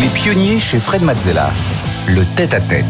[0.00, 1.50] Les pionniers chez Fred Mazzella.
[2.06, 2.84] Le tête-à-tête.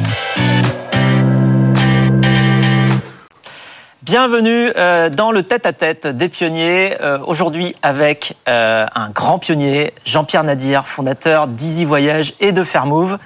[4.03, 6.97] Bienvenue euh, dans le tête-à-tête des pionniers.
[7.01, 13.19] Euh, Aujourd'hui avec euh, un grand pionnier, Jean-Pierre Nadir, fondateur d'Easy Voyage et de Fairmove.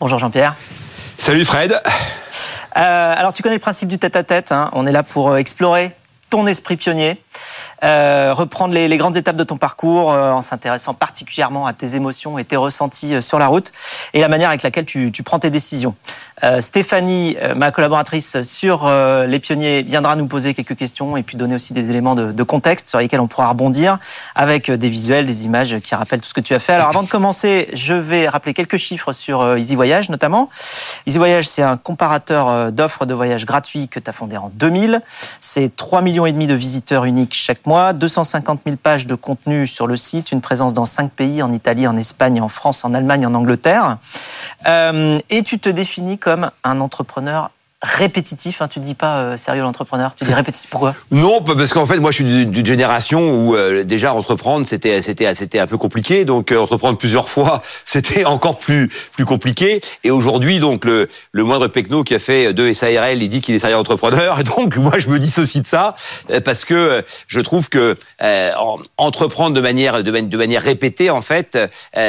[0.00, 0.54] Bonjour Jean-Pierre.
[1.18, 1.72] Salut Fred.
[1.72, 4.52] Euh, alors tu connais le principe du tête-à-tête.
[4.52, 4.70] hein.
[4.72, 5.92] On est là pour explorer
[6.30, 7.20] ton esprit pionnier,
[7.84, 12.38] euh, reprendre les, grandes étapes de ton parcours euh, en s'intéressant particulièrement à tes émotions
[12.38, 13.72] et tes ressentis euh, sur la route
[14.14, 15.94] et la manière avec laquelle tu, prends tes décisions.
[16.58, 21.72] Stéphanie, ma collaboratrice sur les pionniers, viendra nous poser quelques questions et puis donner aussi
[21.72, 23.98] des éléments de, contexte sur lesquels on pourra rebondir
[24.34, 26.72] avec des visuels, des images qui rappellent tout ce que tu as fait.
[26.72, 30.50] Alors avant de commencer, je vais rappeler quelques chiffres sur Easy Voyage notamment.
[31.06, 35.00] Easy Voyage, c'est un comparateur d'offres de voyage gratuits que tu as fondé en 2000.
[35.40, 39.96] C'est 3 millions de visiteurs uniques chaque mois, 250 000 pages de contenu sur le
[39.96, 43.34] site, une présence dans cinq pays, en Italie, en Espagne, en France, en Allemagne, en
[43.34, 43.98] Angleterre.
[44.66, 47.50] Euh, et tu te définis comme un entrepreneur
[47.82, 48.62] répétitif.
[48.62, 50.70] Hein, tu dis pas euh, sérieux l'entrepreneur, tu dis répétitif.
[50.70, 50.94] Pourquoi?
[51.10, 55.34] Non, parce qu'en fait, moi, je suis d'une génération où euh, déjà entreprendre, c'était c'était
[55.34, 56.24] c'était un peu compliqué.
[56.24, 59.80] Donc euh, entreprendre plusieurs fois, c'était encore plus plus compliqué.
[60.04, 63.54] Et aujourd'hui, donc le le moindre pecno qui a fait deux SARL, il dit qu'il
[63.54, 64.38] est sérieux entrepreneur.
[64.40, 65.94] Et donc moi, je me dissocie de ça
[66.44, 71.20] parce que je trouve que en- entreprendre de manière de, man- de manière répétée, en
[71.20, 71.58] fait,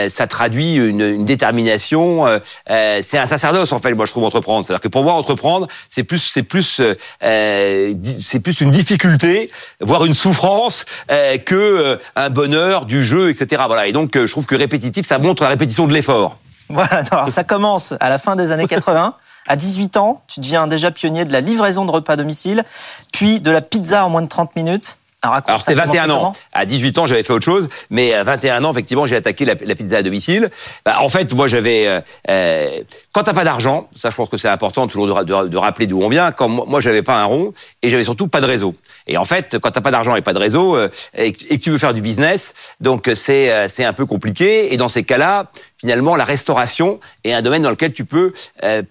[0.09, 2.25] ça traduit une, une détermination.
[2.67, 3.93] c'est un sacerdoce, en fait.
[3.93, 4.65] Moi, je trouve entreprendre.
[4.65, 9.51] C'est-à-dire que pour moi, entreprendre, c'est plus c'est plus euh, euh, c'est plus une difficulté,
[9.79, 13.63] voire une souffrance euh, que euh, un bonheur du jeu, etc.
[13.67, 13.87] Voilà.
[13.87, 16.37] Et donc, je trouve que répétitif, ça montre la répétition de l'effort.
[16.69, 19.15] Voilà, alors ça commence à la fin des années 80.
[19.47, 22.63] À 18 ans, tu deviens déjà pionnier de la livraison de repas à domicile,
[23.11, 24.97] puis de la pizza en moins de 30 minutes.
[25.23, 26.35] Alors, c'était a commencé 21 ans.
[26.51, 29.55] À 18 ans, j'avais fait autre chose, mais à 21 ans, effectivement, j'ai attaqué la,
[29.65, 30.49] la pizza à domicile.
[30.85, 32.81] Bah, en fait, moi, j'avais euh, euh,
[33.13, 35.87] quand t'as pas d'argent, ça, je pense que c'est important toujours de, de, de rappeler
[35.87, 36.31] d'où on vient.
[36.31, 38.75] Quand moi, moi, j'avais pas un rond et j'avais surtout pas de réseau.
[39.07, 41.69] Et en fait, quand t'as pas d'argent et pas de réseau euh, et, que- tu
[41.71, 44.73] veux faire du business, donc euh, c'est euh, c'est un peu compliqué.
[44.73, 48.33] Et dans ces cas-là, finalement, la restauration est un domaine dans lequel tu peux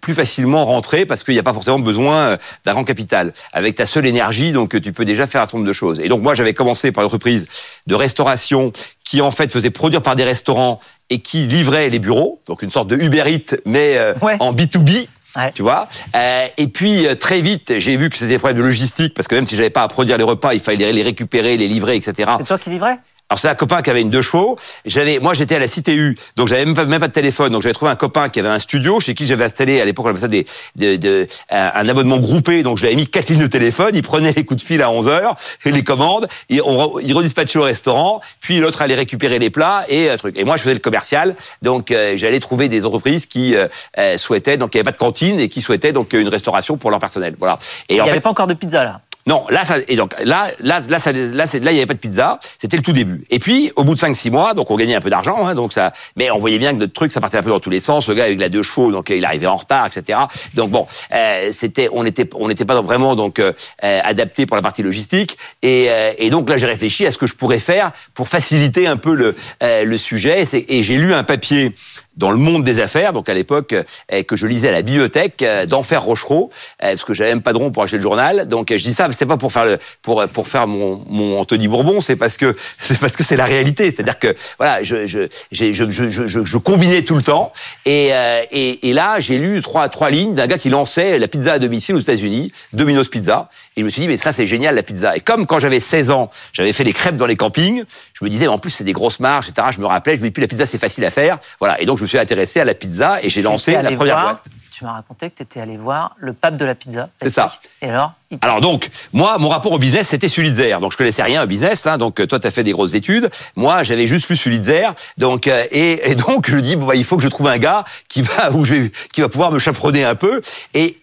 [0.01, 3.33] plus facilement rentrer parce qu'il n'y a pas forcément besoin d'un grand capital.
[3.53, 6.01] Avec ta seule énergie, donc tu peux déjà faire un certain nombre de choses.
[6.01, 7.47] Et donc moi, j'avais commencé par une entreprise
[7.87, 8.73] de restauration
[9.05, 10.81] qui en fait faisait produire par des restaurants
[11.11, 14.37] et qui livrait les bureaux, donc une sorte de Uber Eats mais euh, Ouais.
[14.41, 15.07] en B2B.
[15.37, 15.51] Ouais.
[15.55, 18.67] Tu vois Euh, Et puis euh, très vite, j'ai vu que c'était des problèmes de
[18.67, 21.57] logistique parce que même si j'avais pas à produire les repas, il fallait les récupérer,
[21.57, 22.33] les livrer, etc.
[22.39, 22.99] C'est toi qui livrais?
[23.33, 24.59] Alors c'est un copain qui avait une deux chevaux.
[24.85, 27.51] J'avais, moi j'étais à la CTU, donc j'avais même pas, même pas de téléphone.
[27.51, 30.05] Donc j'avais trouvé un copain qui avait un studio chez qui j'avais installé à l'époque
[30.05, 32.63] on appelait ça des, de, de- un un abonnement groupé.
[32.63, 33.93] Donc je lui avais mis quatre lignes de téléphone.
[33.95, 36.29] Il prenait les coups de fil à 11 heures et les commandes.
[36.51, 38.21] Et on, il redispatchait au restaurant.
[38.41, 40.39] Puis l'autre allait récupérer les plats et un truc.
[40.39, 41.35] Et moi je faisais le commercial.
[41.63, 43.67] Donc euh, j'allais trouver des entreprises qui euh,
[43.99, 46.77] euh, souhaitaient donc il n'y avait pas de cantine et qui souhaitaient donc une restauration
[46.77, 47.35] pour leur personnel.
[47.39, 47.59] Voilà.
[47.89, 49.01] Et Il n'y fait, avait pas encore de pizza là.
[49.27, 51.87] Non, là, ça, et donc là, là, là, ça, là, c'est- là, il y avait
[51.87, 52.41] pas de pizza.
[52.59, 53.25] C'était le tout début.
[53.31, 55.73] Et puis, au bout de 5-6 mois, donc on gagnait un peu d'argent, hein, donc
[55.73, 57.81] ça, mais on voyait bien que notre truc, ça partait un peu dans tous les
[57.81, 58.09] sens.
[58.09, 60.19] Le gars avec la deux chevaux, donc il arrivait en retard, etc.
[60.55, 64.63] Donc bon, euh, c'était, on n'était, on n'était pas vraiment donc euh, adapté pour la
[64.63, 65.39] partie logistique.
[65.63, 68.87] Et, euh, et donc là, j'ai réfléchi à ce que je pourrais faire pour faciliter
[68.87, 70.43] un peu le, euh, le sujet.
[70.69, 71.75] Et j'ai lu un papier
[72.17, 75.43] dans le monde des affaires, donc à l'époque euh, que je lisais à la bibliothèque
[75.43, 76.51] euh, d'Enfer Rochereau,
[76.83, 78.49] euh, parce que j'avais même pas de rond pour acheter le journal.
[78.49, 81.69] Donc je dis ça, c'est pas pour faire le pour pour faire mon mon Anthony
[81.69, 83.85] Bourbon, c'est parce que c'est parce que c'est la réalité.
[83.91, 87.53] C'est-à-dire que voilà, je je je, je, je, je, combinais tout le temps.
[87.87, 88.11] Et
[88.51, 91.59] et, et là, j'ai lu trois trois lignes d'un gars qui lançait la pizza à
[91.59, 93.49] domicile aux États-Unis, Domino's Pizza.
[93.77, 95.17] Et je me suis dit, mais ça, c'est génial, la pizza.
[95.17, 98.29] Et comme quand j'avais 16 ans, j'avais fait les crêpes dans les campings, je me
[98.31, 99.69] disais, en plus, c'est des grosses marges, etc.
[99.73, 101.39] Je me rappelais, je me dis, puis la pizza, c'est facile à faire.
[101.59, 101.81] Voilà.
[101.81, 104.33] Et donc, je me suis intéressé à la pizza et j'ai lancé la première voir-
[104.35, 104.43] boîte.
[104.75, 107.11] Tu m'as raconté que tu étais allé voir le pape de la pizza.
[107.21, 107.53] C'est ça.
[107.83, 110.79] Et alors Alors donc, moi, mon rapport au business, c'était Sulitzer.
[110.81, 111.87] Donc je connaissais rien au business.
[111.87, 113.29] Hein, donc euh, toi, tu as fait des grosses études.
[113.55, 114.87] Moi, j'avais juste lu Sulitzer.
[115.19, 117.59] Donc euh, et, et donc je dis bon bah il faut que je trouve un
[117.59, 120.41] gars qui va où je vais, qui va pouvoir me chaperonner un peu.
[120.73, 120.97] Et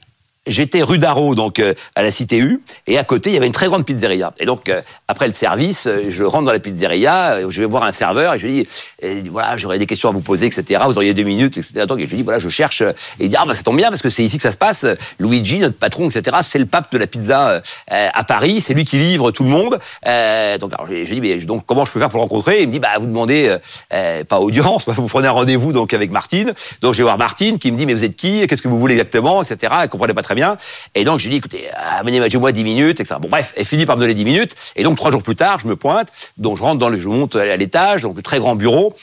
[0.47, 3.45] J'étais rue d'Arro, donc euh, à la Cité U, et à côté il y avait
[3.45, 4.33] une très grande pizzeria.
[4.39, 7.83] Et donc euh, après le service, euh, je rentre dans la pizzeria, je vais voir
[7.83, 8.67] un serveur et je lui
[9.03, 10.81] dis voilà j'aurais des questions à vous poser, etc.
[10.85, 11.85] Vous auriez deux minutes, etc.
[11.85, 13.75] Donc et je lui dis voilà je cherche et il dit ah bah ça tombe
[13.75, 14.85] bien parce que c'est ici que ça se passe.
[15.19, 16.37] Luigi notre patron, etc.
[16.41, 19.73] C'est le pape de la pizza à Paris, c'est lui qui livre tout le monde.
[19.73, 22.61] Donc alors, je lui dis mais donc comment je peux faire pour le rencontrer?
[22.61, 23.57] Il me dit bah vous demandez
[23.89, 26.53] pas audience, vous prenez un rendez-vous donc avec Martine.
[26.79, 28.47] Donc je vais voir Martine qui me dit mais vous êtes qui?
[28.47, 29.73] Qu'est-ce que vous voulez exactement, etc.
[29.83, 30.57] Elle comprenait pas très bien.
[30.93, 33.15] Et donc je lui dis écoutez amenez-moi 10 minutes, etc.
[33.19, 34.55] Bon bref, elle finit par me donner 10 minutes.
[34.75, 36.09] Et donc trois jours plus tard, je me pointe.
[36.37, 38.95] Donc je rentre dans le, je monte à l'étage, donc le très grand bureau.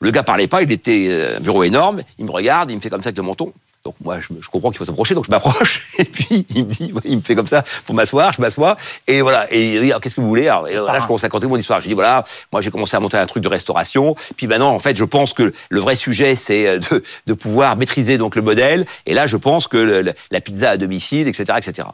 [0.00, 2.80] Le gars parlait pas, il était euh, un bureau énorme, il me regarde, il me
[2.80, 3.52] fait comme ça avec le menton.
[3.88, 5.88] Donc moi, je, comprends qu'il faut s'approcher, donc je m'approche.
[5.98, 8.76] Et puis il me dit, il me fait comme ça pour m'asseoir, je m'assois.
[9.06, 9.50] Et voilà.
[9.50, 10.46] Et il dit, qu'est-ce que vous voulez?
[10.46, 11.80] Alors, et là, je commence à raconter mon histoire.
[11.80, 14.14] Je dis voilà, moi j'ai commencé à monter un truc de restauration.
[14.36, 16.78] Puis maintenant, en fait, je pense que le vrai sujet, c'est euh,
[17.26, 18.84] de, pouvoir maîtriser donc le modèle.
[19.06, 21.88] Et là, je pense que la pizza à domicile, etc., etc.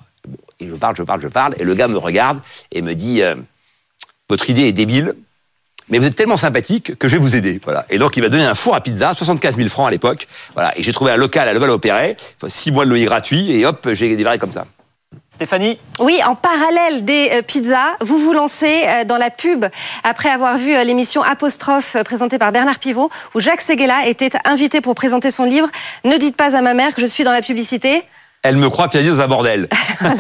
[0.59, 1.55] Et je parle, je parle, je parle.
[1.59, 2.41] Et le gars me regarde
[2.73, 3.37] et me dit, euh,
[4.29, 5.15] votre idée est débile.
[5.89, 7.61] Mais vous êtes tellement sympathique que je vais vous aider.
[7.65, 7.85] Voilà.
[7.91, 10.27] Et donc, il m'a donné un four à pizza, 75 000 francs à l'époque.
[10.55, 10.77] Voilà.
[10.79, 12.17] Et j'ai trouvé un local à Leval-Opéret,
[12.47, 14.65] six mois de loyer gratuit, et hop, j'ai démarré comme ça.
[15.31, 19.65] Stéphanie Oui, en parallèle des euh, pizzas, vous vous lancez euh, dans la pub
[20.05, 24.31] après avoir vu euh, l'émission Apostrophe euh, présentée par Bernard Pivot, où Jacques Seguela était
[24.45, 25.69] invité pour présenter son livre
[26.05, 28.05] Ne dites pas à ma mère que je suis dans la publicité.
[28.45, 29.71] Elle me croit pianiste dans un bordel.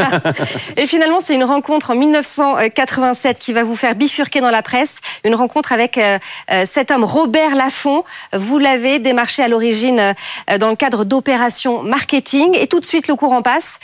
[0.78, 5.00] Et finalement, c'est une rencontre en 1987 qui va vous faire bifurquer dans la presse.
[5.24, 6.18] Une rencontre avec euh,
[6.50, 8.02] euh, cet homme, Robert Laffont.
[8.32, 10.14] Vous l'avez démarché à l'origine
[10.50, 12.56] euh, dans le cadre d'opérations marketing.
[12.58, 13.78] Et tout de suite, le courant passe.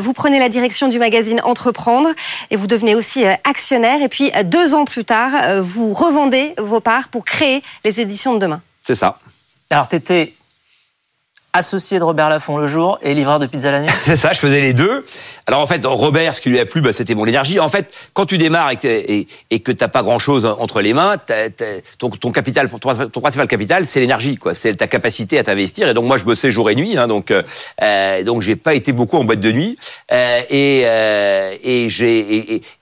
[0.00, 2.10] Vous prenez la direction du magazine Entreprendre
[2.50, 4.02] et vous devenez aussi actionnaire.
[4.02, 8.40] Et puis, deux ans plus tard, vous revendez vos parts pour créer les éditions de
[8.40, 8.60] demain.
[8.82, 9.18] C'est ça.
[9.70, 10.34] Alors, tu étais
[11.56, 14.38] associé de Robert Laffont le jour et livreur de pizza la nuit C'est ça, je
[14.38, 15.04] faisais les deux.
[15.46, 17.60] Alors en fait, Robert, ce qui lui a plu, bah, c'était mon énergie.
[17.60, 21.16] En fait, quand tu démarres et que, et, et t'as pas grand-chose entre les mains,
[21.98, 24.38] ton, principal capital, c'est l'énergie.
[24.54, 25.88] C'est ta capacité à t'investir.
[25.88, 28.92] Et donc moi, je bossais jour et nuit, hein, donc euh, donc j'ai pas été
[28.92, 29.78] beaucoup en boîte de nuit.
[30.12, 31.54] Euh, et euh,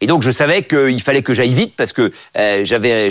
[0.01, 3.11] et donc je savais qu'il fallait que j'aille vite parce que euh, j'avais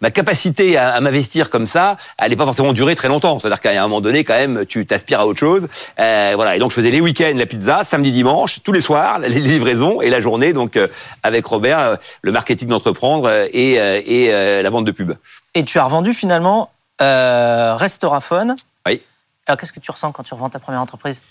[0.00, 3.38] ma capacité à, m'investir comme ça, allait pas forcément durer très longtemps.
[3.38, 5.68] C'est-à-dire qu'à un moment donné, quand même, tu t'aspires à autre chose.
[5.98, 6.56] Euh, voilà.
[6.56, 10.00] Et donc je faisais les week-ends la pizza, samedi, dimanche, tous les soirs, les livraisons
[10.00, 10.52] et la journée.
[10.52, 10.88] Donc euh,
[11.22, 15.12] avec Robert, euh, le marketing d'entreprendre et, et euh, la vente de pub.
[15.54, 16.70] Et tu as revendu finalement
[17.00, 18.56] euh, Restauraphone.
[18.86, 19.02] Oui.
[19.46, 21.22] Alors, qu'est-ce que tu ressens quand tu revends ta première entreprise?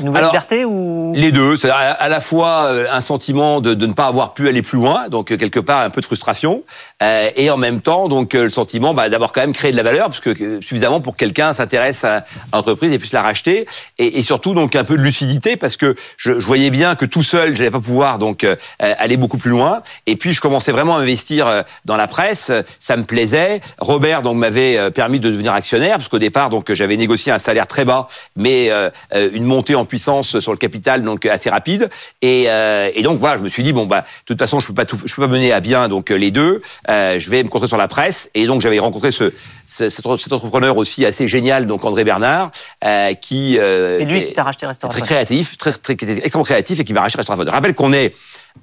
[0.00, 3.74] Une nouvelle Alors, liberté ou Les deux, c'est à, la fois euh, un sentiment de,
[3.74, 6.06] de ne pas avoir pu aller plus loin, donc euh, quelque part un peu de
[6.06, 6.62] frustration,
[7.02, 9.82] euh, et en même temps donc le sentiment bah, d'avoir quand même créé de la
[9.82, 13.66] valeur, parce que suffisamment pour que quelqu'un s'intéresse à, l'entreprise et puisse la racheter,
[13.98, 17.04] et, et surtout donc un peu de lucidité, parce que je, je voyais bien que
[17.04, 20.72] tout seul j'allais pas pouvoir donc euh, aller beaucoup plus loin, et puis je commençais
[20.72, 22.50] vraiment à investir dans la presse,
[22.80, 23.60] ça me plaisait.
[23.78, 27.66] Robert donc m'avait permis de devenir actionnaire, parce qu'au départ donc j'avais négocié un salaire
[27.66, 28.70] très bas, mais
[29.16, 31.88] euh, une montée en puissance sur le capital donc assez rapide.
[32.22, 34.66] Et, euh, et donc voilà je me suis dit bon bah de toute façon je
[34.66, 36.62] peux pas tout, je peux pas mener à bien donc les deux.
[36.88, 38.30] Euh, je vais me concentrer sur la presse.
[38.34, 39.32] Et donc j'avais rencontré ce,
[39.66, 42.50] ce- cet, entrepreneur aussi assez génial donc André Bernard
[42.84, 46.80] euh, qui euh, c'est lui qui t'a racheté très Restauraphone créatif très, très extrêmement créatif
[46.80, 47.46] et qui m'a racheté Restauraphone.
[47.48, 48.14] Je rappelle qu'on est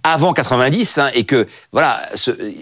[0.04, 2.01] avant 90 hein, et que voilà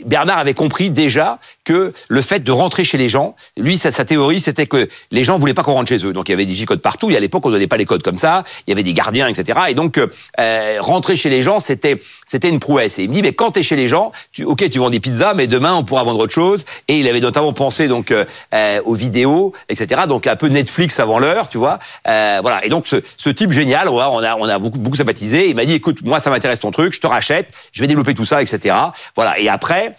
[0.06, 4.42] Bernard avait compris déjà que le fait de rentrer chez les gens lui sa, théorie
[4.42, 6.13] c'était que les gens voulaient pas qu'on rentre chez eux.
[6.13, 7.10] Donc il y avait des J-codes partout.
[7.12, 8.44] Et à l'époque on donnait pas les codes comme ça.
[8.68, 12.50] Il y avait des gardiens etc et donc euh, rentrer chez les gens c'était c'était
[12.50, 13.00] une prouesse.
[13.00, 14.12] Et il me dit mais quand t'es chez les gens
[14.44, 16.66] ok tu vends des pizzas mais demain on pourra vendre autre chose.
[16.88, 21.00] Et il avait notamment pensé donc euh, euh, aux vidéos etc donc un peu Netflix
[21.00, 21.80] avant l'heure tu vois.
[22.07, 22.66] Euh, voilà.
[22.66, 25.50] Et donc ce, type génial on a on a beaucoup beaucoup sympathisé.
[25.50, 26.94] Il m'a dit écoute moi ça m'intéresse ton truc.
[26.94, 28.75] Je te je vais développer tout ça etc
[29.15, 29.39] voilà.
[29.39, 29.95] Et après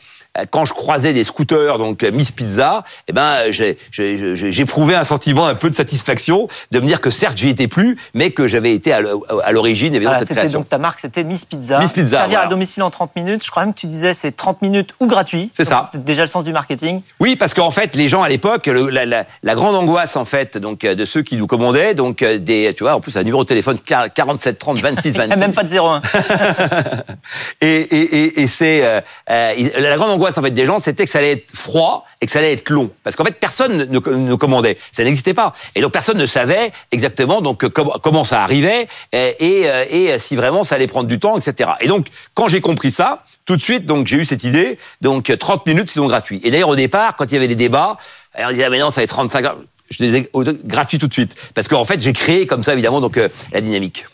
[0.51, 5.55] quand je croisais des scooters, donc euh, Miss Pizza, eh ben, j'éprouvais un sentiment un
[5.55, 8.93] peu de satisfaction de me dire que certes j'y étais plus, mais que j'avais été
[8.93, 10.61] à l'o- à l'origine évidemment Voilà, de cette création.
[10.61, 11.79] donc ta marque, c'était Miss Pizza.
[11.81, 12.47] Miss Pizza, Servir voilà.
[12.47, 13.45] à domicile en 30 minutes.
[13.45, 15.51] Je crois même que tu disais c'est 30 minutes ou gratuit.
[15.57, 15.91] C'est ça.
[15.93, 17.03] c'est Déjà le sens du marketing.
[17.21, 20.57] Oui, parce qu'en fait, les gens à l'époque, la, la- la grande angoisse en fait,
[20.59, 23.23] donc euh, de ceux qui nous commandaient, donc euh, des, tu vois, en plus un
[23.23, 25.33] numéro de téléphone 47 30 26 Il n'y 26.
[25.33, 26.03] a même pas de 01.
[27.61, 31.05] et, et, et, et c'est euh, euh, la grande angoisse en fait des gens, c'était
[31.05, 33.89] que ça allait être froid et que ça allait être long, parce qu'en fait personne
[33.91, 38.25] ne, commandait, ça n'existait pas, et donc personne ne savait exactement donc euh, com- comment
[38.25, 41.71] ça arrivait euh, et, euh, et si vraiment ça allait prendre du temps, etc.
[41.81, 45.31] Et donc quand j'ai compris ça, tout de suite donc j'ai eu cette idée, donc
[45.31, 46.41] euh, 30 minutes sinon gratuit.
[46.45, 47.97] Et d'ailleurs au départ, quand il y avait des débats,
[48.39, 49.59] on disait ah, mais non ça va être 35 heures.
[49.91, 53.01] Je disais oh, gratuit tout de suite, parce qu'en fait j'ai créé comme ça évidemment
[53.01, 54.07] donc euh, la dynamique.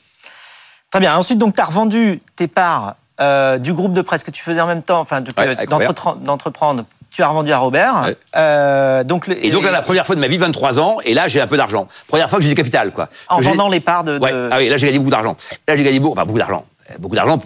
[0.91, 1.17] Très bien.
[1.17, 4.60] Ensuite, donc, tu as revendu tes parts euh, du groupe de presse que tu faisais
[4.60, 6.84] en même temps, enfin, Ouais, d'entretre- d'entreprendre.
[7.10, 8.02] Tu as revendu à Robert.
[8.06, 8.16] Ouais.
[8.37, 11.14] Euh, donc, le- Et donc là, la première fois de ma vie, 23 ans, et
[11.14, 11.88] là j'ai un peu d'argent.
[12.06, 13.08] Première fois que j'ai du capital, quoi.
[13.28, 14.18] en vendant les parts de.
[14.52, 15.37] Ah oui, là j'ai gagné beaucoup d'argent.
[15.66, 16.64] Là j'ai gagné beaucoup, enfin beaucoup d'argent.
[16.90, 17.37] Euh, Beaucoup d'argent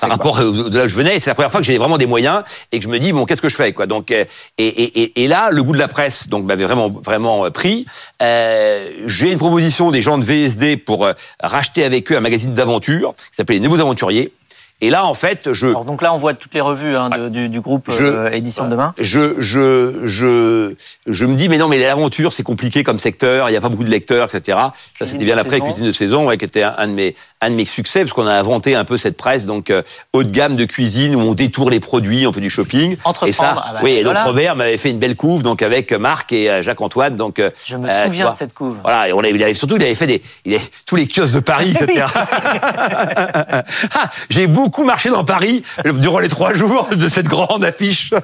[0.00, 1.18] par rapport euh, de là où je venais.
[1.18, 3.26] C'est la première fois que j'ai vraiment des moyens et que je me dis bon
[3.26, 3.86] qu'est-ce que je fais quoi.
[3.86, 4.24] Donc euh,
[4.56, 7.84] et, et, là le goût de la presse donc m'avait vraiment vraiment euh, pris.
[8.22, 12.54] Euh, j'ai une proposition des gens de VSD pour euh, racheter avec eux un magazine
[12.54, 14.32] d'aventure qui s'appelait Les Nouveaux Aventuriers.
[14.80, 17.28] Et là, en fait, je Alors, donc là, on voit toutes les revues hein, de-
[17.28, 18.94] du, du groupe Je- euh, Édition de demain.
[18.96, 20.74] je, je, je,
[21.08, 23.70] je me dis, mais non, mais l'aventure, c'est compliqué comme secteur, il n'y a pas
[23.70, 24.56] beaucoup de lecteurs, etc.
[24.96, 25.58] Ça, c'était bien après.
[25.58, 28.12] Cuisine de saison, ouais, qui était un, un de mes, un de mes succès, parce
[28.12, 29.82] qu'on a inventé un peu cette presse, donc, euh,
[30.12, 32.96] haut de gamme de cuisine, où on détourne les produits, on fait du shopping.
[33.02, 34.24] Entreprendre, Et ça, ah bah, oui, et donc voilà.
[34.26, 37.42] Robert m'avait fait une belle couve, donc, avec Marc et euh, Jacques-Antoine, donc.
[37.66, 38.32] Je me euh, souviens vois.
[38.34, 38.76] de cette couve.
[38.84, 41.08] Voilà, et on avait, il avait, surtout, il avait fait des, il avait, tous les
[41.08, 42.04] kiosques de Paris, etc.
[43.94, 48.12] Ah, J'ai beaucoup marché dans Paris durant les trois jours de cette grande affiche.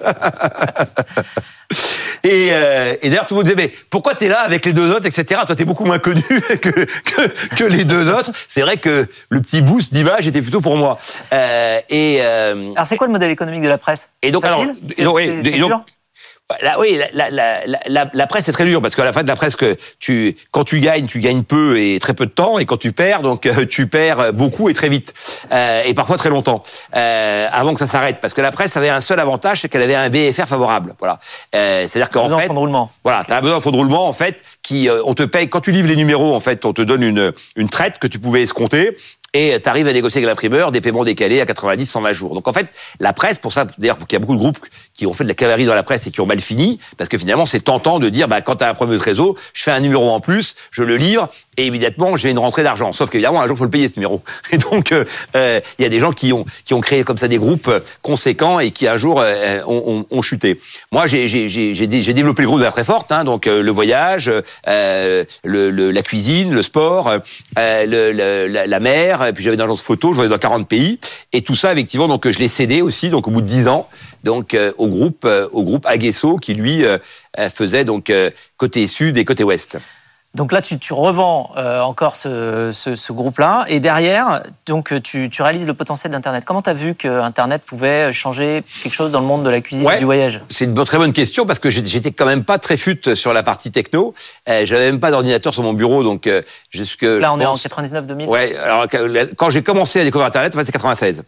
[2.24, 4.90] Et, euh, et d'ailleurs, tout le monde disait, mais pourquoi t'es là avec les deux
[4.90, 5.42] autres, etc.
[5.46, 6.22] Toi, t'es beaucoup moins connu
[6.60, 8.30] que, que, que les deux autres.
[8.48, 10.98] C'est vrai que le petit boost d'image était plutôt pour moi.
[11.32, 14.10] Euh, et, euh, Alors, c'est quoi le modèle économique de la presse?
[14.22, 15.72] et donc, alors, et donc, et donc,
[16.78, 19.28] oui, la, la, la, la, la presse est très dure parce qu'à la fin de
[19.28, 22.58] la presse, que tu, quand tu gagnes, tu gagnes peu et très peu de temps,
[22.58, 25.14] et quand tu perds, donc euh, tu perds beaucoup et très vite,
[25.52, 26.62] euh, et parfois très longtemps,
[26.94, 28.18] euh, avant que ça s'arrête.
[28.20, 30.94] Parce que la presse avait un seul avantage, c'est qu'elle avait un BFR favorable.
[30.98, 31.18] Voilà.
[31.54, 32.90] Euh, C'est-à-dire qu'en de fait, de roulement.
[33.02, 35.60] voilà, tu as besoin d'un fonds de roulement en fait qui on te paye quand
[35.60, 38.42] tu livres les numéros en fait, on te donne une une traite que tu pouvais
[38.42, 38.96] escompter
[39.34, 42.34] et tu arrives à négocier avec l'imprimeur des paiements décalés à 90 120 jours.
[42.34, 42.68] Donc en fait,
[43.00, 44.58] la presse pour ça d'ailleurs qu'il y a beaucoup de groupes
[44.94, 47.08] qui ont fait de la cavalerie dans la presse et qui ont mal fini parce
[47.10, 49.62] que finalement c'est tentant de dire bah quand tu as un problème de trésor, je
[49.64, 52.92] fais un numéro en plus, je le livre et immédiatement j'ai une rentrée d'argent.
[52.92, 54.22] Sauf qu'évidemment un jour faut le payer ce numéro.
[54.52, 55.04] Et donc euh,
[55.36, 57.68] euh, il y a des gens qui ont qui ont créé comme ça des groupes
[57.68, 60.60] euh, conséquents et qui un jour euh, ont, ont, ont chuté.
[60.92, 63.24] Moi j'ai j'ai j'ai j'ai dé- j'ai développé le groupe de manière très forte hein,
[63.24, 64.30] donc euh, le voyage,
[64.66, 65.24] le,
[65.70, 67.10] le- la cuisine, le sport,
[67.56, 70.98] le- la, la mer, et puis j'avais une agence photo, je voyais dans 40 pays
[71.32, 73.88] et tout ça effectivement donc je l'ai cédé aussi donc au bout de 10 ans
[74.24, 76.98] donc euh, au groupe euh, au groupe Aguesso qui lui euh,
[77.50, 78.12] faisait donc
[78.56, 79.78] côté sud et côté ouest.
[80.34, 83.66] Donc là, tu, tu revends euh, encore ce, ce, ce groupe-là.
[83.68, 86.44] Et derrière, donc, tu, tu réalises le potentiel d'Internet.
[86.44, 89.60] Comment tu as vu que Internet pouvait changer quelque chose dans le monde de la
[89.60, 89.94] cuisine Ouais.
[89.94, 90.40] et du voyage?
[90.48, 93.44] C'est une très bonne question parce que j'étais quand même pas très fut sur la
[93.44, 94.12] partie techno.
[94.48, 97.52] Euh, J'avais même pas d'ordinateur sur mon bureau, donc euh, jusque Là, on est en
[97.52, 98.26] pense- 99-2000.
[98.26, 98.86] Ouais, alors
[99.36, 101.22] quand j'ai commencé à découvrir Internet, en fait, c'est 96.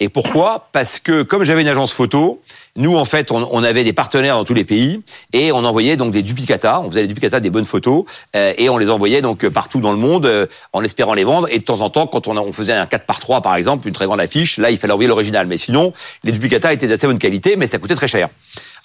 [0.00, 0.68] Et pourquoi?
[0.72, 2.40] Parce que comme j'avais une agence photo,
[2.76, 5.00] nous en fait, on, on avait des partenaires dans tous les pays
[5.32, 8.04] et on envoyait donc des duplicata, on faisait des duplicata des bonnes photos
[8.36, 11.24] euh, et on les envoyait donc euh, partout dans le monde euh, en espérant les
[11.24, 11.48] vendre.
[11.50, 13.94] Et de temps en temps, quand on, faisait un 4 par 3 par exemple, une
[13.94, 15.48] très grande affiche, là il fallait envoyer l'original.
[15.48, 18.28] Mais sinon, les duplicata étaient d'assez bonne qualité, mais ça coûtait très cher.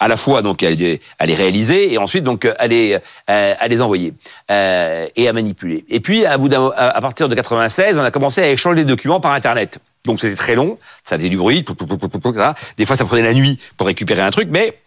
[0.00, 2.98] À la fois donc à les, réaliser et ensuite donc à les,
[3.30, 4.12] euh, à les envoyer
[4.50, 5.84] euh, et à manipuler.
[5.88, 9.20] Et puis à, bout à partir de 96, on a commencé à échanger des documents
[9.20, 9.78] par Internet.
[10.04, 11.64] Donc c'était très long, ça faisait du bruit,
[12.76, 14.78] des fois ça prenait la nuit pour récupérer un truc, mais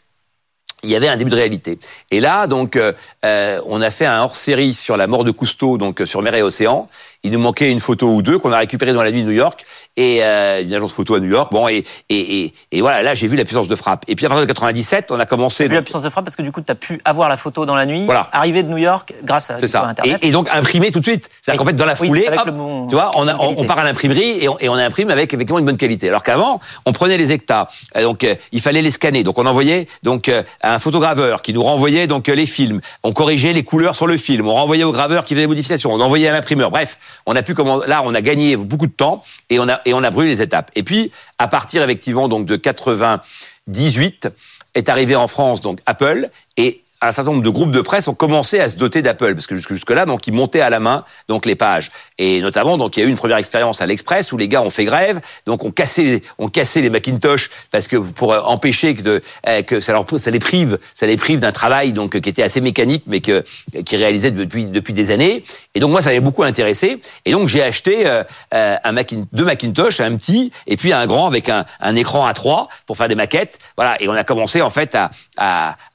[0.83, 1.79] il y avait un début de réalité.
[2.11, 2.93] Et là, donc, euh,
[3.25, 6.35] euh, on a fait un hors-série sur la mort de Cousteau, donc euh, sur Mer
[6.35, 6.87] et Océan.
[7.23, 9.33] Il nous manquait une photo ou deux qu'on a récupérée dans la nuit de New
[9.33, 9.65] York
[9.97, 11.51] et euh, une agence photo à New York.
[11.51, 14.03] Bon, et, et, et, et voilà, là, j'ai vu la puissance de frappe.
[14.07, 15.67] Et puis à partir de 97, on a commencé.
[15.67, 17.65] Vu la puissance de frappe parce que du coup, tu as pu avoir la photo
[17.65, 18.29] dans la nuit, Voilà.
[18.31, 19.85] arriver de New York grâce à, du coup, à ça.
[19.85, 20.23] Internet.
[20.23, 21.29] Et, et donc imprimer tout de suite.
[21.41, 23.43] C'est-à-dire qu'en fait, dans la Oui, foulée, hop, bon- tu vois, on, a, bonne on,
[23.47, 23.61] qualité.
[23.61, 26.07] on part à l'imprimerie et on, et on imprime avec effectivement une bonne qualité.
[26.09, 29.23] Alors qu'avant, on prenait les hectares, Euh, donc euh, il fallait les scanner.
[29.23, 32.81] Donc on envoyait donc euh, à un photograveur qui nous renvoyait donc euh, les films.
[33.03, 34.47] On corrigeait les couleurs sur le film.
[34.47, 35.91] On renvoyait au graveur qui faisait des modifications.
[35.91, 36.69] On envoyait à l'imprimeur.
[36.71, 37.53] Bref, on a pu
[37.87, 40.41] là, on a gagné beaucoup de temps et on a et on a brûlé les
[40.41, 40.71] étapes.
[40.75, 44.29] Et puis à partir effectivement donc de 98
[44.75, 48.15] est arrivé en France donc Apple et un certain nombre de groupes de presse ont
[48.15, 50.79] commencé à se doter d'Apple parce que jusque jusque là donc ils montaient à la
[50.79, 51.91] main donc les pages.
[52.17, 54.61] Et notamment donc il y a eu une première expérience à l'Express où les gars
[54.61, 58.41] ont fait grève donc on cassé les, on cassé les Macintosh parce que pour euh,
[58.41, 59.21] empêcher que
[59.61, 63.21] que ça les prive ça les prive d'un travail donc qui était assez mécanique mais
[63.21, 63.43] que
[63.85, 65.43] qui réalisait depuis depuis des années.
[65.75, 66.99] Et donc moi ça m'avait beaucoup intéressé.
[67.25, 68.23] Et donc j'ai acheté euh,
[68.53, 72.25] euh, un Macin, deux Macintosh un petit et puis un grand avec un, un écran
[72.25, 73.59] à 3 pour faire des maquettes.
[73.75, 74.01] Voilà.
[74.01, 75.09] Et on a commencé en fait à,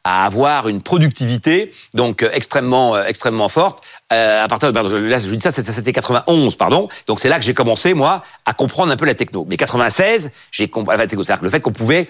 [0.04, 3.82] à avoir une productivité donc euh, extrêmement euh, extrêmement forte
[4.12, 7.38] euh, à partir de là je dis ça c'était c'était 91 pardon donc c'est là
[7.38, 11.38] que j'ai commencé moi à comprendre un peu la techno mais 96 j'ai compris c'est-à-dire
[11.40, 12.08] le fait qu'on pouvait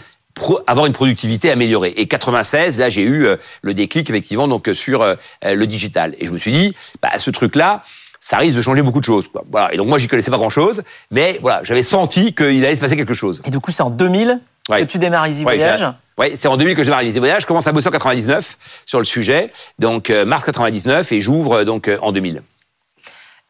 [0.67, 1.93] avoir une productivité améliorée.
[1.99, 3.27] Et 96, là, j'ai eu
[3.61, 5.05] le déclic, effectivement, donc sur
[5.45, 6.15] le digital.
[6.19, 7.83] Et je me suis dit, bah, ce truc-là,
[8.19, 9.29] ça risque de changer beaucoup de choses.
[9.29, 9.45] Quoi.
[9.51, 9.75] Voilà.
[9.75, 12.97] Et donc, moi, j'y connaissais pas grand-chose, mais voilà, j'avais senti qu'il allait se passer
[12.97, 13.43] quelque chose.
[13.45, 14.81] Et du coup, c'est en 2000 Ouais.
[14.81, 15.85] que tu démarres Easy Voyage.
[16.19, 17.42] Ouais, c'est en 2000 que je démarre les voyages.
[17.42, 21.59] Je commence à bosser en 99 sur le sujet, donc euh, mars 99, et j'ouvre
[21.59, 22.42] euh, donc euh, en 2000.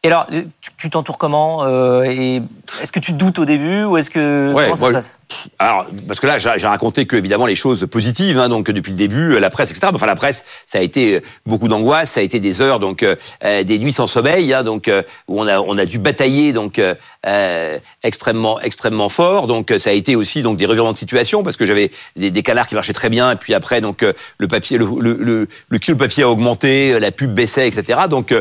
[0.05, 0.27] Et alors,
[0.77, 4.75] tu t'entoures comment euh, Est-ce que tu doutes au début ou est-ce que Ouais, comment
[4.75, 5.13] ça moi, se passe?
[5.59, 8.97] Alors, parce que là, j'ai raconté que évidemment les choses positives, hein, donc depuis le
[8.97, 9.87] début, euh, la presse, etc.
[9.93, 13.03] Enfin, la presse, ça a été euh, beaucoup d'angoisse, ça a été des heures, donc
[13.03, 13.15] euh,
[13.63, 16.81] des nuits sans sommeil, hein, donc euh, où on a on a dû batailler, donc
[18.03, 19.47] extrêmement extrêmement fort.
[19.47, 22.43] Donc ça a été aussi donc des revirements de situation parce que j'avais des, des
[22.43, 24.05] canards qui marchaient très bien, et puis après donc
[24.37, 28.01] le papier, le, le, le, papier a augmenté, la pub baissait, etc.
[28.09, 28.33] Donc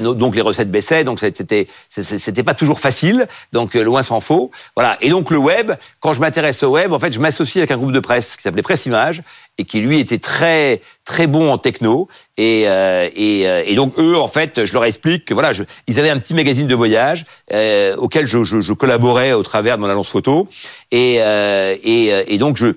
[0.00, 4.50] donc les recettes baissaient, donc c'était c'était pas toujours facile, donc euh, loin s'en faut.
[4.74, 4.96] Voilà.
[5.00, 7.76] Et donc le web, quand je m'intéresse au web, en fait, je m'associe avec un
[7.76, 9.22] groupe de presse qui s'appelait Presse Image
[9.58, 14.16] et qui lui était très très bon en techno et euh, euh, et donc eux
[14.16, 15.52] en fait je leur explique que voilà
[15.86, 17.26] ils avaient un petit magazine de voyage
[17.98, 20.48] auquel je, collaborais au travers de mon agence photo
[20.92, 22.74] et et donc je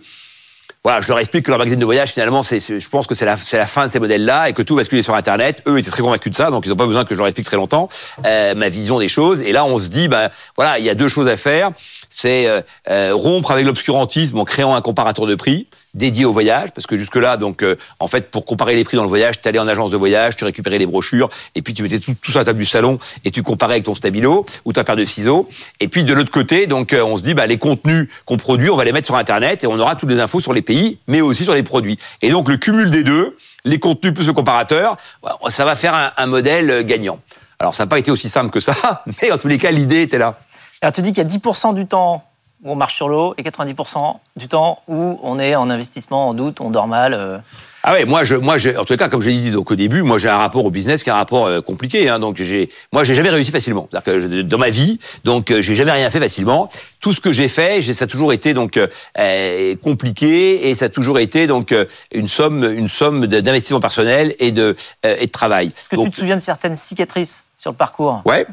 [0.83, 3.23] voilà, je leur explique que leur magazine de voyage, finalement, c'est, je pense que c'est
[3.23, 5.63] la, la fin de ces modèles-là et que tout basculer sur Internet.
[5.65, 7.47] Eux étaient très convaincus de ça, donc ils n'ont pas besoin que je leur explique
[7.47, 7.87] très longtemps
[8.25, 9.39] euh, ma vision des choses.
[9.39, 11.71] Et là, on se dit, ben voilà, il y a deux choses à faire.
[12.09, 16.71] C'est euh, euh, rompre avec l'obscurantisme en créant un comparateur de prix dédié au voyage,
[16.71, 19.47] parce que jusque-là, donc, euh, en fait, pour comparer les prix dans le voyage, tu
[19.47, 22.31] allais en agence de voyage, tu récupérais les brochures, et puis tu mettais tout, tout
[22.31, 25.05] sur la table du salon, et tu comparais avec ton stabilo ou ta paire de
[25.05, 25.47] ciseaux.
[25.79, 28.69] Et puis de l'autre côté, donc, euh, on se dit, bah, les contenus qu'on produit,
[28.69, 30.99] on va les mettre sur Internet, et on aura toutes les infos sur les pays,
[31.07, 31.99] mais aussi sur les produits.
[32.21, 35.93] Et donc, le cumul des deux, les contenus plus le comparateur, bah, ça va faire
[35.93, 37.19] un, un modèle euh, gagnant.
[37.59, 40.01] Alors, ça n'a pas été aussi simple que ça, mais en tous les cas, l'idée
[40.01, 40.39] était là.
[40.81, 42.25] Alors, tu dis qu'il y a 10% du temps
[42.63, 46.33] où on marche sur l'eau et 90% du temps où on est en investissement, en
[46.33, 47.13] doute, on dort mal.
[47.13, 47.37] euh.
[47.85, 50.03] Ah ouais, moi, je, moi, j'ai- en tout cas, comme j'ai dit donc au début,
[50.03, 52.07] moi, j'ai un rapport au business qui est un rapport euh, compliqué.
[52.07, 53.89] Hein, donc, j'ai, moi, j'ai jamais réussi facilement.
[53.91, 56.69] C'est-à-dire que je- dans ma vie, donc, euh, j'ai jamais rien fait facilement.
[57.01, 60.89] Tout ce que j'ai fait, ça a toujours été donc euh, compliqué et ça a
[60.89, 61.75] toujours été donc
[62.13, 65.73] une somme, une somme d'investissement personnel et de et de travail.
[65.77, 68.45] Est-ce que Donc, tu te souviens de certaines cicatrices sur le parcours Ouais.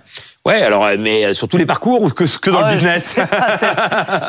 [0.46, 2.70] Ouais, alors, euh, mais euh, sur tous les parcours ou que, que dans Ah ouais,
[2.70, 3.74] le business pas, celle,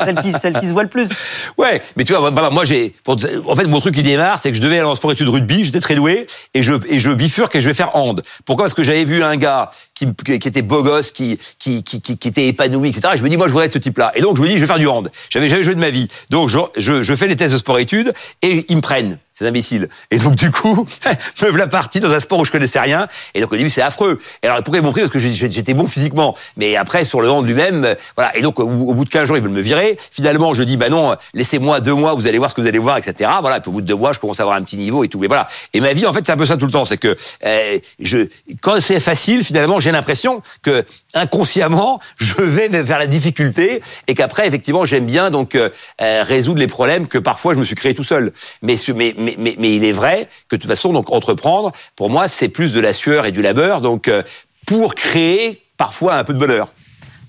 [0.04, 1.10] celle qui, celle qui se voit le plus.
[1.56, 3.16] Ouais, mais tu vois, bah, bah, moi j'ai, en
[3.56, 5.80] fait, mon truc qui démarre, c'est que je devais aller en sport études rugby, j'étais
[5.80, 8.22] très doué, et je et je bifurque et je vais faire hand.
[8.44, 8.64] Pourquoi?
[8.64, 12.18] Parce que j'avais vu un gars qui, qui était beau gosse, qui qui, qui qui
[12.18, 13.14] qui était épanoui, etc.
[13.14, 14.12] Et je me dis, moi, je voudrais être ce type-là.
[14.14, 15.10] Et donc, je me dis, je vais faire du hand.
[15.30, 17.78] J'avais jamais joué de ma vie, donc je je, je fais les tests de sport
[17.78, 18.12] études
[18.42, 19.18] et ils me prennent.
[19.42, 19.88] Ces imbéciles.
[20.10, 20.86] Et donc, du coup,
[21.42, 23.08] me voilà parti dans un sport où je connaissais rien.
[23.34, 24.20] Et donc, au début, c'est affreux.
[24.42, 25.00] Et alors, pourquoi ils m'ont pris?
[25.00, 26.36] Parce que j'étais bon physiquement.
[26.56, 28.36] Mais après, sur le hand lui-même, euh, voilà.
[28.36, 29.98] Et donc, au, bout de 15 jours, ils veulent me virer.
[30.10, 32.78] Finalement, je dis, bah non, laissez-moi deux mois, vous allez voir ce que vous allez
[32.78, 33.30] voir, etc.
[33.40, 33.56] Voilà.
[33.56, 35.08] Et puis, au bout de deux mois, je commence à avoir un petit niveau et
[35.08, 35.18] tout.
[35.18, 35.48] Mais voilà.
[35.72, 36.84] Et ma vie, en fait, c'est un peu ça tout le temps.
[36.84, 38.28] C'est que, euh, je,
[38.60, 44.46] quand c'est facile, finalement, j'ai l'impression que, inconsciemment, je vais vers la difficulté et qu'après,
[44.46, 48.04] effectivement, j'aime bien, donc, euh, résoudre les problèmes que parfois je me suis créé tout
[48.04, 48.32] seul.
[48.62, 52.10] Mais, mais, mais, mais, mais il est vrai que, de toute façon, donc, entreprendre, pour
[52.10, 53.80] moi, c'est plus de la sueur et du labeur.
[53.80, 54.22] Donc, euh,
[54.66, 56.72] pour créer parfois un peu de bonheur.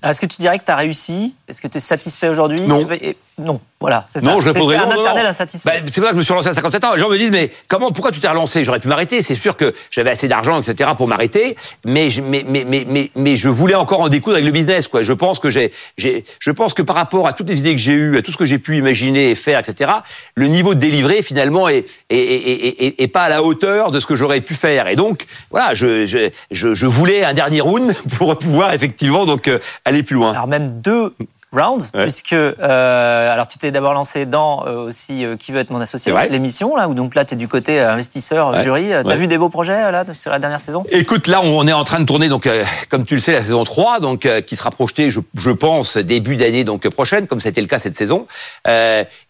[0.02, 1.34] Est-ce que tu dirais que tu as réussi?
[1.48, 2.60] Est-ce que tu es satisfait aujourd'hui?
[2.62, 2.86] Non.
[2.92, 4.06] Et- Non, voilà.
[4.08, 4.26] c'est ça.
[4.26, 5.30] Non, je T'es répondrais un non, non, éternel non.
[5.30, 5.68] insatisfait.
[5.68, 6.94] Bah, c'est pour ça que je me suis relancé à 57 ans.
[6.94, 8.64] Les gens me disent, mais comment, pourquoi tu t'es relancé?
[8.64, 9.22] J'aurais pu m'arrêter.
[9.22, 10.90] C'est sûr que j'avais assez d'argent, etc.
[10.96, 14.44] pour m'arrêter, mais, je- mais, mais, mais, mais, mais je voulais encore en découdre avec
[14.46, 14.86] le business.
[14.86, 15.02] Quoi.
[15.02, 17.80] Je pense que j'ai, j'ai, je pense que par rapport à toutes les idées que
[17.80, 19.90] j'ai eues, à tout ce que j'ai pu imaginer et faire, etc.
[20.36, 23.90] Le niveau de délivré finalement est, est, est, est, est- est pas à la hauteur
[23.90, 24.86] de ce que j'aurais pu faire.
[24.88, 29.48] Et donc, voilà, je, je, je, je voulais un dernier round pour pouvoir effectivement donc
[29.48, 30.30] euh, aller plus loin.
[30.30, 31.12] Alors même deux
[31.54, 32.02] rounds, Ouais.
[32.02, 35.80] puisque euh, alors tu t'es d'abord lancé dans euh, aussi euh, Qui veut être mon
[35.80, 38.62] associé, l'émission là où donc là tu es du côté investisseur, Ouais.
[38.62, 38.88] jury.
[38.90, 39.16] T'as Ouais.
[39.16, 40.84] vu des beaux projets là sur la dernière saison?
[40.90, 42.48] Écoute, là, on est en train de tourner, donc,
[42.90, 46.36] comme tu le sais, la saison 3, donc, qui sera projetée, je, je pense, début
[46.36, 48.26] d'année donc prochaine, comme c'était le cas cette saison.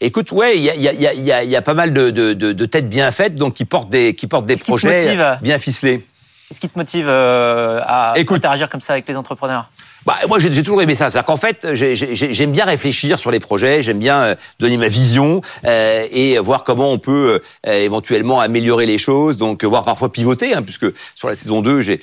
[0.01, 2.33] Écoute, ouais, il y a, y, a, y, a, y a- pas mal de, de,
[2.33, 6.05] de, de têtes bien faites, donc qui portent des, qui portent des projets bien ficelés.
[6.49, 8.37] Qu'est-ce qui te motive à Écoute.
[8.39, 9.71] interagir comme ça avec les entrepreneurs?
[10.07, 11.09] Bah, moi, j'ai toujours aimé ça.
[11.09, 14.77] C'est-à-dire qu'en fait, j'ai- j'ai- j'aime bien réfléchir sur les projets, j'aime bien euh, donner
[14.77, 19.67] ma vision euh, et voir comment on peut euh, éventuellement améliorer les choses, donc euh,
[19.67, 22.01] voir parfois pivoter, hein, puisque sur la saison 2, j'ai-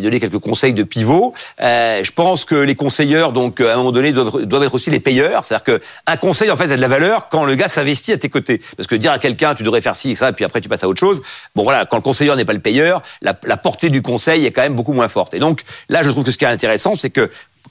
[0.00, 1.34] donné quelques conseils de pivot.
[1.60, 4.90] Euh, je pense que les conseilleurs, donc à un moment donné, doivent, doivent être aussi
[4.90, 5.44] les payeurs.
[5.44, 8.16] C'est-à-dire que un conseil, en fait, a de la valeur quand le gars s'investit à
[8.16, 8.62] tes côtés.
[8.76, 10.84] Parce que dire à quelqu'un, tu devrais faire ci et ça, puis après tu passes
[10.84, 11.20] à autre chose.
[11.56, 14.50] Bon, voilà, quand le conseiller n'est pas le payeur, la, la portée du conseil est
[14.52, 15.34] quand même beaucoup moins forte.
[15.34, 17.17] Et donc, là, je trouve que ce qui est intéressant, c'est que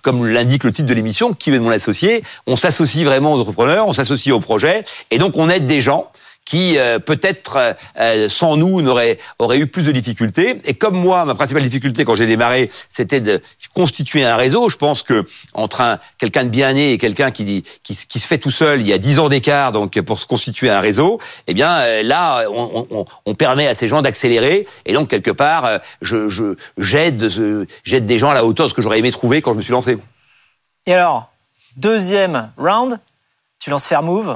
[0.02, 3.88] comme l'indique le titre de l'émission, qui de mon associé, on s'associe vraiment aux entrepreneurs,
[3.88, 6.12] on s'associe aux projets, et donc on aide des gens
[6.48, 10.62] qui euh, peut-être euh, sans nous n'aurait aurait eu plus de difficultés.
[10.64, 13.42] Et comme moi, ma principale difficulté quand j'ai démarré, c'était de
[13.76, 14.70] constituer un réseau.
[14.70, 18.28] Je pense que entre un quelqu'un de bien né et quelqu'un qui, qui qui se
[18.28, 21.20] fait tout seul, il y a dix ans d'écart, donc pour se constituer un réseau,
[21.48, 24.66] eh bien là, on, on, on permet à ces gens d'accélérer.
[24.86, 27.28] Et donc quelque part, je j'aide
[27.84, 29.64] j'aide des gens à la hauteur de ce que j'aurais aimé trouver quand je me
[29.64, 29.98] suis lancé.
[30.86, 31.30] Et alors,
[31.76, 33.00] deuxième round,
[33.60, 34.34] tu lances Fairmove.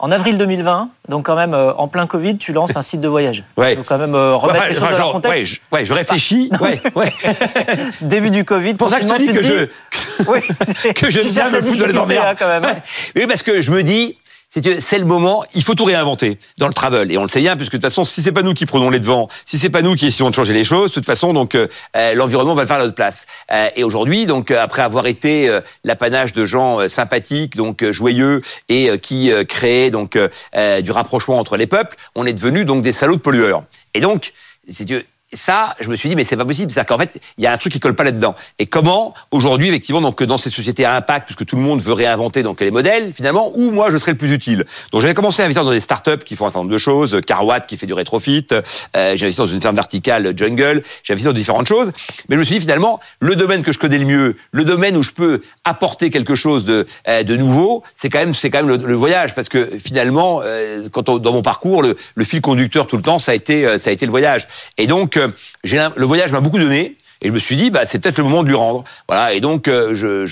[0.00, 3.08] En avril 2020, donc quand même euh, en plein Covid, tu lances un site de
[3.08, 3.42] voyage.
[3.56, 3.72] Ouais.
[3.72, 5.36] Il faut quand même euh, remettre les choses dans leur contexte.
[5.36, 6.50] Ouais, je, ouais, je réfléchis.
[6.60, 7.12] ouais, ouais.
[8.02, 9.66] Début du Covid, pour ça que je te dis que, je,
[10.28, 12.64] oui, que je viens me foutre dans les quand même.
[13.16, 14.16] Oui, parce que je me dis,
[14.80, 17.10] c'est le moment, il faut tout réinventer dans le travel.
[17.12, 18.90] Et on le sait bien, puisque de toute façon, si c'est pas nous qui prenons
[18.90, 21.32] les devants, si c'est pas nous qui essayons de changer les choses, de toute façon,
[21.32, 23.26] donc euh, euh l'environnement va faire notre place.
[23.52, 29.30] Euh, et aujourd'hui, donc après avoir été l'apanage de gens sympathiques, donc joyeux et qui
[29.48, 30.18] créaient donc
[30.82, 33.62] du rapprochement entre les peuples, on est devenu donc des salauds de pollueurs.
[33.94, 34.32] Et donc,
[34.68, 36.70] si tu ça, je me suis dit, mais c'est pas possible.
[36.72, 38.34] C'est-à-dire qu'en fait, il y a un truc qui colle pas là-dedans.
[38.58, 41.92] Et comment, aujourd'hui, effectivement, donc, dans ces sociétés à impact, puisque tout le monde veut
[41.92, 44.64] réinventer donc, les modèles, finalement, où moi, je serais le plus utile.
[44.90, 47.20] Donc, j'avais commencé à investir dans des startups qui font un certain nombre de choses.
[47.26, 48.46] Carwatt, qui fait du rétrofit.
[48.52, 50.82] Euh, j'ai investi dans une ferme verticale Jungle.
[51.02, 51.92] J'ai investi dans différentes choses.
[52.28, 54.96] Mais je me suis dit, finalement, le domaine que je connais le mieux, le domaine
[54.96, 58.62] où je peux apporter quelque chose de, euh, de nouveau, c'est quand même, c'est quand
[58.62, 59.34] même le, voyage.
[59.34, 63.18] Parce que finalement, euh, quand dans mon parcours, le, le, fil conducteur tout le temps,
[63.18, 64.48] ça a été, euh, ça a été le voyage.
[64.78, 65.17] Et donc,
[65.64, 66.96] le voyage m'a beaucoup donné.
[67.20, 68.84] Et je me suis dit, bah, c'est peut-être le moment de lui rendre.
[69.08, 69.32] Voilà.
[69.32, 70.26] Et donc, euh,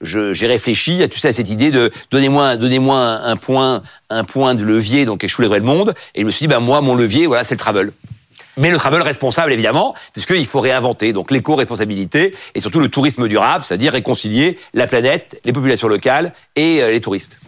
[0.00, 4.54] j'ai réfléchi à tout ça, à cette idée de donnez-moi, donnez-moi un, point, un point
[4.54, 5.94] de levier, donc je le monde.
[6.14, 7.92] Et je me suis dit, bah, moi, mon levier, voilà, c'est le travel.
[8.56, 11.12] Mais le travel responsable, évidemment, puisqu'il faut réinventer.
[11.12, 16.82] Donc, l'éco-responsabilité et surtout le tourisme durable, c'est-à-dire réconcilier la planète, les populations locales et
[16.82, 17.38] euh, les touristes.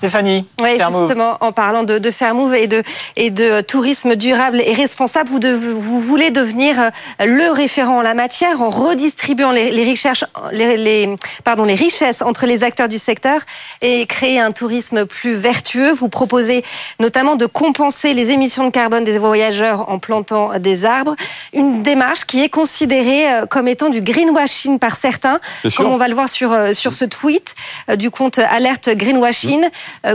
[0.00, 0.46] Stéphanie.
[0.62, 2.82] Oui, justement, en parlant de, de Fairmove et de,
[3.16, 6.88] et de tourisme durable et responsable, vous, vous voulez devenir euh,
[7.26, 12.22] le référent en la matière en redistribuant les, les, recherches, les, les, pardon, les richesses
[12.22, 13.42] entre les acteurs du secteur
[13.82, 15.92] et créer un tourisme plus vertueux.
[15.92, 16.64] Vous proposez
[16.98, 21.14] notamment de compenser les émissions de carbone des voyageurs en plantant des arbres.
[21.52, 25.40] Une démarche qui est considérée euh, comme étant du greenwashing par certains,
[25.76, 27.54] comme on va le voir sur, euh, sur ce tweet
[27.98, 29.64] du compte Alerte Greenwashing.
[29.64, 29.68] Euh,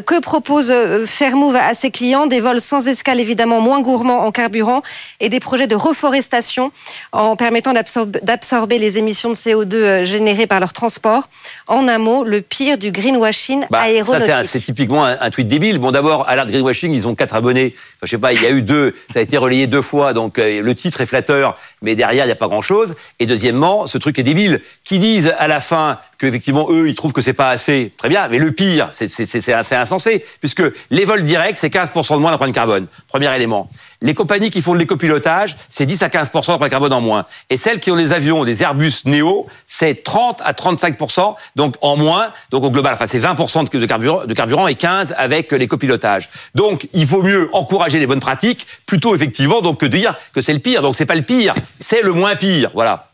[0.05, 2.27] que propose euh, Fairmove à ses clients?
[2.27, 4.81] Des vols sans escale, évidemment moins gourmands en carburant
[5.19, 6.71] et des projets de reforestation
[7.11, 11.29] en permettant d'absorber les émissions de CO2 euh, générées par leur transport.
[11.67, 14.27] En un mot, le pire du greenwashing bah, aéronautique.
[14.27, 15.79] Ça, c'est typiquement un, tweet débile.
[15.79, 17.75] Bon, d'abord, à l'art greenwashing, ils ont quatre abonnés.
[17.75, 20.13] Enfin, je sais pas, il y a eu deux, ça a été relayé deux fois,
[20.13, 22.95] donc le titre est flatteur, mais derrière, il n'y a pas grand-chose.
[23.19, 24.61] Et deuxièmement, ce truc est débile.
[24.83, 28.27] Qui disent à la fin qu'effectivement, eux, ils trouvent que c'est pas assez, très bien,
[28.27, 32.53] mais le pire, c'est assez insensé, puisque les vols directs, c'est 15% de moins d'empreinte
[32.53, 32.87] carbone.
[33.07, 33.69] Premier élément.
[34.01, 37.25] Les compagnies qui font de l'écopilotage, c'est 10 à 15% de carbone en moins.
[37.49, 41.95] Et celles qui ont les avions, des Airbus Neo, c'est 30 à 35% donc en
[41.95, 42.31] moins.
[42.51, 43.35] Donc au global, enfin c'est 20
[43.73, 46.29] de carburant, de carburant et 15 avec l'écopilotage.
[46.53, 50.41] Donc il vaut mieux encourager les bonnes pratiques plutôt effectivement donc que de dire que
[50.41, 50.81] c'est le pire.
[50.81, 52.71] Donc c'est pas le pire, c'est le moins pire.
[52.73, 53.09] Voilà.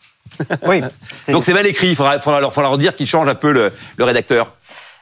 [0.68, 0.82] Oui.
[1.30, 1.90] donc c'est mal écrit.
[1.90, 4.54] Il faudra, faudra, leur, faudra leur dire qu'ils changent un peu le, le rédacteur.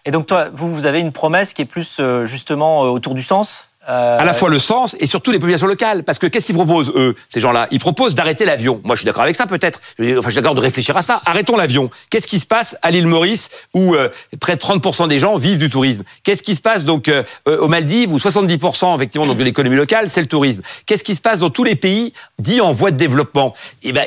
[0.05, 3.13] Et donc toi, vous, vous avez une promesse qui est plus euh, justement euh, autour
[3.13, 3.68] du sens?
[3.87, 6.03] À la fois le sens et surtout les populations locales.
[6.03, 7.67] Parce que qu'est-ce qu'ils proposent, eux, ces gens-là?
[7.71, 8.81] Ils proposent d'arrêter l'avion.
[8.83, 9.79] Moi, je suis d'accord avec ça, peut-être.
[9.99, 11.21] Enfin, je suis d'accord de réfléchir à ça.
[11.25, 11.89] Arrêtons l'avion.
[12.09, 15.57] Qu'est-ce qui se passe à l'île Maurice, où euh, près de 30% des gens vivent
[15.57, 16.03] du tourisme?
[16.23, 20.09] Qu'est-ce qui se passe donc euh, aux Maldives, où 70% effectivement donc de l'économie locale,
[20.09, 20.61] c'est le tourisme?
[20.85, 23.53] Qu'est-ce qui se passe dans tous les pays dits en voie de développement?
[23.83, 24.05] Et eh ben,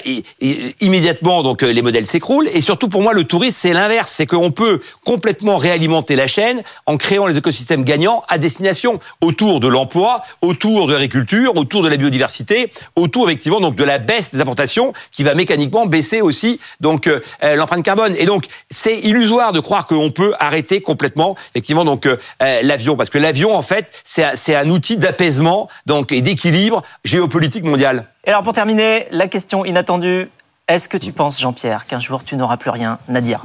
[0.81, 2.49] immédiatement, donc euh, les modèles s'écroulent.
[2.53, 4.13] Et surtout, pour moi, le tourisme, c'est l'inverse.
[4.13, 9.61] C'est qu'on peut complètement réalimenter la chaîne en créant les écosystèmes gagnants à destination autour
[9.63, 14.41] de l'emploi, autour de l'agriculture, autour de la biodiversité, autour effectivement de la baisse des
[14.41, 18.15] importations qui va mécaniquement baisser aussi donc euh, euh, l'empreinte carbone.
[18.19, 22.17] Et donc c'est illusoire de croire qu'on peut arrêter complètement effectivement donc euh,
[22.63, 28.07] l'avion parce que l'avion en fait c'est un outil d'apaisement donc et d'équilibre géopolitique mondial.
[28.25, 30.29] Et alors pour terminer, la question inattendue,
[30.75, 33.41] est-ce que tu penses, Jean-Pierre, qu'un jour tu n'auras plus rien à dire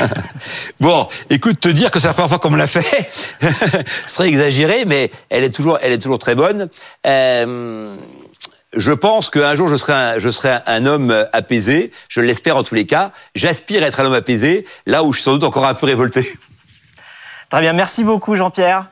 [0.80, 3.10] Bon, écoute, te dire que c'est la première fois qu'on me l'a fait,
[3.40, 6.68] ce serait exagéré, mais elle est toujours, elle est toujours très bonne.
[7.06, 7.96] Euh,
[8.74, 11.90] je pense qu'un jour je serai un, je serai un homme apaisé.
[12.08, 13.12] Je l'espère en tous les cas.
[13.34, 15.86] J'aspire à être un homme apaisé, là où je suis sans doute encore un peu
[15.86, 16.30] révolté.
[17.50, 18.88] Très bien, merci beaucoup, Jean-Pierre.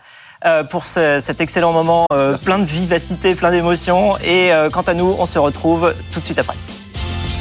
[0.46, 4.16] Euh, pour cet excellent moment euh, plein de vivacité, plein d'émotions.
[4.18, 6.56] Et quant à nous, on se retrouve tout de suite après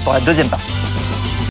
[0.04, 0.74] pour la deuxième partie.